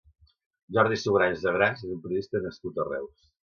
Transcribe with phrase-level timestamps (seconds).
[0.77, 3.33] Jordi Sugranyes Agràs és un periodista nascut a Reus.